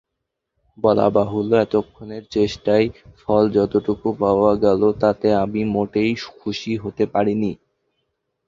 বলাবাহুল্য, 0.77 1.51
এতক্ষণের 1.61 2.23
চেষ্টায় 2.31 2.87
ফল 3.19 3.43
যতটুকু 3.57 4.07
পাওয়া 4.21 4.51
গেল 4.63 4.81
তাতে 5.01 5.27
আমি 5.43 5.61
মোটেই 5.75 6.11
খুশি 6.39 6.73
হতে 6.83 7.03
পারিনি। 7.13 7.51